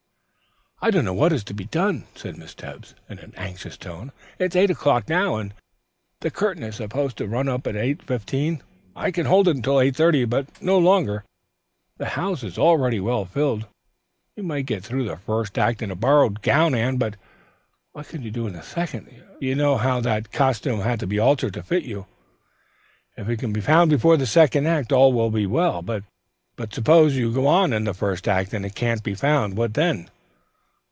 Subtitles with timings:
[0.83, 3.35] "I don't know what is to be done, I'm sure," said Miss Tebbs in an
[3.37, 4.11] anxious tone.
[4.39, 5.53] "It is eight o'clock now and
[6.21, 8.61] the curtain is supposed to run up at 8.15.
[8.95, 11.23] I can hold it until 8.30, but no longer.
[11.97, 13.67] The house is already well filled.
[14.35, 17.13] You might get through the first act in a borrowed gown, Anne, but
[17.91, 19.07] what can you do in the second?
[19.39, 22.07] You know how that costume had to be altered to fit you.
[23.15, 26.05] If it can be found before the second act, all will be well, but
[26.73, 30.09] suppose you go on in the first act, and it can't be found, what then?